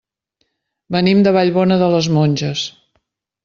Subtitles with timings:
[0.95, 2.65] Venim de Vallbona de les Monges.